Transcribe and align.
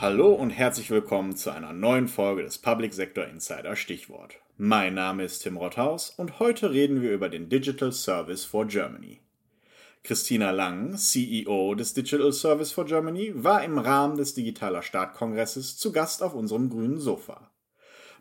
Hallo 0.00 0.32
und 0.32 0.50
herzlich 0.50 0.90
willkommen 0.90 1.34
zu 1.34 1.50
einer 1.50 1.72
neuen 1.72 2.06
Folge 2.06 2.42
des 2.42 2.58
Public 2.58 2.94
Sector 2.94 3.24
Insider 3.24 3.74
Stichwort. 3.74 4.36
Mein 4.56 4.94
Name 4.94 5.24
ist 5.24 5.40
Tim 5.40 5.56
Rothaus 5.56 6.10
und 6.10 6.38
heute 6.38 6.70
reden 6.70 7.02
wir 7.02 7.12
über 7.12 7.28
den 7.28 7.48
Digital 7.48 7.92
Service 7.92 8.44
for 8.44 8.66
Germany. 8.66 9.20
Christina 10.04 10.52
Lang, 10.52 10.96
CEO 10.96 11.74
des 11.74 11.94
Digital 11.94 12.32
Service 12.32 12.72
for 12.72 12.84
Germany, 12.84 13.32
war 13.34 13.64
im 13.64 13.76
Rahmen 13.76 14.16
des 14.16 14.34
Digitaler 14.34 14.82
Startkongresses 14.82 15.76
zu 15.76 15.92
Gast 15.92 16.22
auf 16.22 16.32
unserem 16.32 16.70
grünen 16.70 17.00
Sofa. 17.00 17.50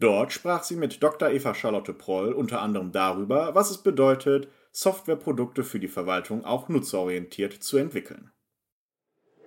Dort 0.00 0.32
sprach 0.32 0.64
sie 0.64 0.76
mit 0.76 1.02
Dr. 1.02 1.30
Eva 1.30 1.54
Charlotte 1.54 1.94
Proll 1.94 2.32
unter 2.32 2.60
anderem 2.62 2.90
darüber, 2.90 3.54
was 3.54 3.70
es 3.70 3.78
bedeutet, 3.78 4.48
Softwareprodukte 4.72 5.64
für 5.64 5.80
die 5.80 5.88
Verwaltung 5.88 6.44
auch 6.44 6.68
nutzerorientiert 6.68 7.52
zu 7.62 7.76
entwickeln. 7.78 8.30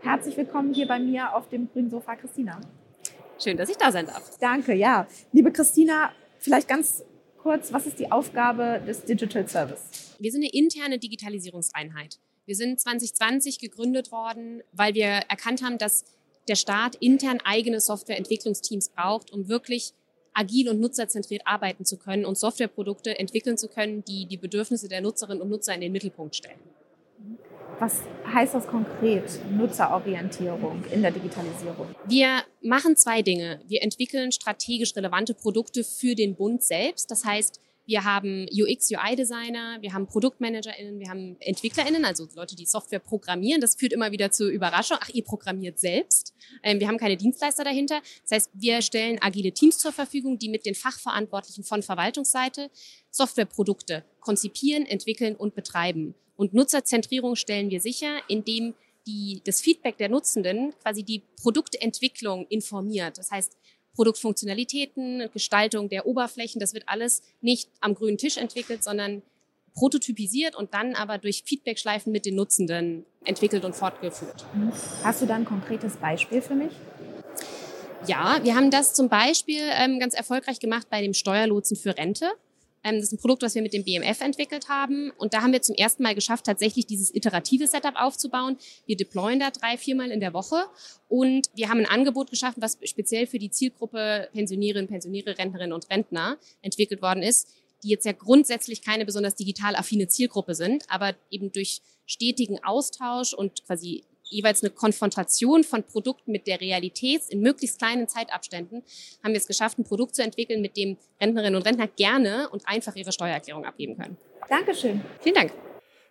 Herzlich 0.00 0.36
willkommen 0.36 0.72
hier 0.72 0.86
bei 0.86 1.00
mir 1.00 1.34
auf 1.34 1.48
dem 1.48 1.68
grünen 1.70 1.90
Sofa, 1.90 2.14
Christina. 2.14 2.60
Schön, 3.42 3.56
dass 3.56 3.68
ich 3.68 3.76
da 3.76 3.90
sein 3.90 4.06
darf. 4.06 4.38
Danke, 4.38 4.74
ja. 4.74 5.08
Liebe 5.32 5.52
Christina, 5.52 6.12
vielleicht 6.38 6.68
ganz 6.68 7.04
kurz, 7.36 7.72
was 7.72 7.86
ist 7.86 7.98
die 7.98 8.10
Aufgabe 8.12 8.80
des 8.86 9.04
Digital 9.04 9.48
Service? 9.48 10.14
Wir 10.18 10.30
sind 10.30 10.42
eine 10.42 10.52
interne 10.52 10.98
Digitalisierungseinheit. 10.98 12.18
Wir 12.46 12.54
sind 12.54 12.80
2020 12.80 13.58
gegründet 13.58 14.12
worden, 14.12 14.62
weil 14.72 14.94
wir 14.94 15.06
erkannt 15.06 15.62
haben, 15.62 15.78
dass 15.78 16.04
der 16.48 16.56
Staat 16.56 16.94
intern 16.96 17.40
eigene 17.44 17.80
Softwareentwicklungsteams 17.80 18.90
braucht, 18.90 19.32
um 19.32 19.48
wirklich 19.48 19.92
agil 20.38 20.68
und 20.68 20.80
nutzerzentriert 20.80 21.42
arbeiten 21.44 21.84
zu 21.84 21.96
können 21.96 22.24
und 22.24 22.38
Softwareprodukte 22.38 23.18
entwickeln 23.18 23.58
zu 23.58 23.68
können, 23.68 24.04
die 24.04 24.26
die 24.26 24.36
Bedürfnisse 24.36 24.88
der 24.88 25.00
Nutzerinnen 25.00 25.42
und 25.42 25.50
Nutzer 25.50 25.74
in 25.74 25.80
den 25.80 25.92
Mittelpunkt 25.92 26.36
stellen. 26.36 26.58
Was 27.80 28.00
heißt 28.32 28.54
das 28.54 28.66
konkret, 28.66 29.24
Nutzerorientierung 29.50 30.84
in 30.92 31.02
der 31.02 31.12
Digitalisierung? 31.12 31.94
Wir 32.06 32.42
machen 32.60 32.96
zwei 32.96 33.22
Dinge. 33.22 33.60
Wir 33.68 33.82
entwickeln 33.82 34.32
strategisch 34.32 34.96
relevante 34.96 35.34
Produkte 35.34 35.84
für 35.84 36.16
den 36.16 36.34
Bund 36.34 36.62
selbst. 36.62 37.10
Das 37.10 37.24
heißt, 37.24 37.60
wir 37.88 38.04
haben 38.04 38.46
UX, 38.52 38.90
UI-Designer, 38.90 39.78
wir 39.80 39.94
haben 39.94 40.06
ProduktmanagerInnen, 40.06 41.00
wir 41.00 41.08
haben 41.08 41.38
EntwicklerInnen, 41.40 42.04
also 42.04 42.28
Leute, 42.36 42.54
die 42.54 42.66
Software 42.66 42.98
programmieren. 42.98 43.62
Das 43.62 43.76
führt 43.76 43.94
immer 43.94 44.12
wieder 44.12 44.30
zur 44.30 44.50
Überraschung. 44.50 44.98
Ach, 45.00 45.08
ihr 45.08 45.24
programmiert 45.24 45.80
selbst. 45.80 46.34
Ähm, 46.62 46.80
wir 46.80 46.88
haben 46.88 46.98
keine 46.98 47.16
Dienstleister 47.16 47.64
dahinter. 47.64 48.02
Das 48.24 48.32
heißt, 48.32 48.50
wir 48.52 48.82
stellen 48.82 49.16
agile 49.22 49.52
Teams 49.52 49.78
zur 49.78 49.92
Verfügung, 49.92 50.38
die 50.38 50.50
mit 50.50 50.66
den 50.66 50.74
Fachverantwortlichen 50.74 51.64
von 51.64 51.82
Verwaltungsseite 51.82 52.70
Softwareprodukte 53.10 54.04
konzipieren, 54.20 54.84
entwickeln 54.84 55.34
und 55.34 55.54
betreiben. 55.54 56.14
Und 56.36 56.52
Nutzerzentrierung 56.52 57.36
stellen 57.36 57.70
wir 57.70 57.80
sicher, 57.80 58.18
indem 58.28 58.74
die, 59.06 59.40
das 59.46 59.62
Feedback 59.62 59.96
der 59.96 60.10
Nutzenden 60.10 60.74
quasi 60.82 61.04
die 61.04 61.22
Produktentwicklung 61.40 62.46
informiert. 62.48 63.16
Das 63.16 63.30
heißt, 63.30 63.56
Produktfunktionalitäten, 63.98 65.28
Gestaltung 65.32 65.88
der 65.88 66.06
Oberflächen, 66.06 66.60
das 66.60 66.72
wird 66.72 66.84
alles 66.86 67.20
nicht 67.40 67.68
am 67.80 67.96
grünen 67.96 68.16
Tisch 68.16 68.36
entwickelt, 68.36 68.84
sondern 68.84 69.22
prototypisiert 69.74 70.54
und 70.54 70.72
dann 70.72 70.94
aber 70.94 71.18
durch 71.18 71.42
Feedbackschleifen 71.44 72.12
mit 72.12 72.24
den 72.24 72.36
Nutzenden 72.36 73.04
entwickelt 73.24 73.64
und 73.64 73.74
fortgeführt. 73.74 74.46
Hast 75.02 75.20
du 75.20 75.26
da 75.26 75.34
ein 75.34 75.44
konkretes 75.44 75.96
Beispiel 75.96 76.40
für 76.40 76.54
mich? 76.54 76.70
Ja, 78.06 78.38
wir 78.44 78.54
haben 78.54 78.70
das 78.70 78.94
zum 78.94 79.08
Beispiel 79.08 79.62
ähm, 79.62 79.98
ganz 79.98 80.14
erfolgreich 80.14 80.60
gemacht 80.60 80.86
bei 80.88 81.02
dem 81.02 81.12
Steuerlotsen 81.12 81.76
für 81.76 81.98
Rente. 81.98 82.30
Ähm, 82.84 82.96
das 82.96 83.04
ist 83.04 83.12
ein 83.12 83.18
Produkt, 83.18 83.42
was 83.42 83.54
wir 83.54 83.62
mit 83.62 83.72
dem 83.72 83.84
BMF 83.84 84.20
entwickelt 84.20 84.68
haben. 84.68 85.10
Und 85.18 85.34
da 85.34 85.42
haben 85.42 85.52
wir 85.52 85.62
zum 85.62 85.74
ersten 85.74 86.02
Mal 86.02 86.14
geschafft, 86.14 86.46
tatsächlich 86.46 86.86
dieses 86.86 87.14
iterative 87.14 87.66
Setup 87.66 87.94
aufzubauen. 87.96 88.56
Wir 88.86 88.96
deployen 88.96 89.40
da 89.40 89.50
drei, 89.50 89.76
viermal 89.76 90.10
in 90.10 90.20
der 90.20 90.32
Woche. 90.32 90.64
Und 91.08 91.48
wir 91.54 91.68
haben 91.68 91.80
ein 91.80 91.86
Angebot 91.86 92.30
geschaffen, 92.30 92.62
was 92.62 92.78
speziell 92.84 93.26
für 93.26 93.38
die 93.38 93.50
Zielgruppe 93.50 94.28
Pensionierinnen, 94.32 94.88
Pensioniere, 94.88 95.38
Rentnerinnen 95.38 95.72
und 95.72 95.90
Rentner 95.90 96.38
entwickelt 96.62 97.02
worden 97.02 97.22
ist, 97.22 97.48
die 97.82 97.88
jetzt 97.88 98.06
ja 98.06 98.12
grundsätzlich 98.12 98.82
keine 98.82 99.04
besonders 99.04 99.34
digital 99.34 99.76
affine 99.76 100.08
Zielgruppe 100.08 100.54
sind, 100.54 100.84
aber 100.88 101.14
eben 101.30 101.52
durch 101.52 101.80
stetigen 102.06 102.62
Austausch 102.64 103.34
und 103.34 103.64
quasi 103.66 104.04
jeweils 104.30 104.62
eine 104.62 104.70
Konfrontation 104.70 105.64
von 105.64 105.82
Produkten 105.82 106.32
mit 106.32 106.46
der 106.46 106.60
Realität 106.60 107.22
in 107.28 107.40
möglichst 107.40 107.78
kleinen 107.78 108.08
Zeitabständen, 108.08 108.82
haben 109.22 109.32
wir 109.32 109.38
es 109.38 109.46
geschafft, 109.46 109.78
ein 109.78 109.84
Produkt 109.84 110.14
zu 110.14 110.22
entwickeln, 110.22 110.60
mit 110.60 110.76
dem 110.76 110.96
Rentnerinnen 111.20 111.56
und 111.56 111.66
Rentner 111.66 111.88
gerne 111.88 112.48
und 112.50 112.66
einfach 112.66 112.94
ihre 112.96 113.12
Steuererklärung 113.12 113.64
abgeben 113.64 113.96
können. 113.96 114.16
Dankeschön. 114.48 115.00
Vielen 115.20 115.34
Dank. 115.34 115.52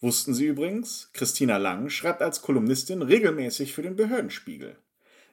Wussten 0.00 0.32
Sie 0.32 0.46
übrigens, 0.46 1.10
Christina 1.12 1.58
Lang 1.58 1.90
schreibt 1.90 2.22
als 2.22 2.40
Kolumnistin 2.40 3.02
regelmäßig 3.02 3.74
für 3.74 3.82
den 3.82 3.96
Behördenspiegel. 3.96 4.76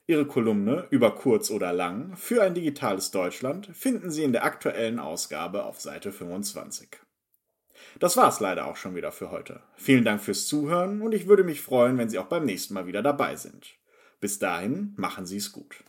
Ihre 0.07 0.25
Kolumne 0.25 0.87
über 0.89 1.15
kurz 1.15 1.51
oder 1.51 1.73
lang 1.73 2.15
für 2.15 2.41
ein 2.41 2.53
digitales 2.53 3.11
Deutschland 3.11 3.69
finden 3.73 4.09
Sie 4.09 4.23
in 4.23 4.31
der 4.31 4.45
aktuellen 4.45 4.99
Ausgabe 4.99 5.65
auf 5.65 5.81
Seite 5.81 6.11
25. 6.11 6.89
Das 7.99 8.17
war's 8.17 8.39
leider 8.39 8.65
auch 8.65 8.75
schon 8.75 8.95
wieder 8.95 9.11
für 9.11 9.31
heute. 9.31 9.61
Vielen 9.75 10.05
Dank 10.05 10.21
fürs 10.21 10.47
Zuhören 10.47 11.01
und 11.01 11.13
ich 11.13 11.27
würde 11.27 11.43
mich 11.43 11.61
freuen, 11.61 11.97
wenn 11.97 12.09
Sie 12.09 12.19
auch 12.19 12.27
beim 12.27 12.45
nächsten 12.45 12.73
Mal 12.73 12.87
wieder 12.87 13.01
dabei 13.01 13.35
sind. 13.35 13.75
Bis 14.19 14.39
dahin, 14.39 14.93
machen 14.97 15.25
Sie 15.25 15.37
es 15.37 15.51
gut. 15.51 15.83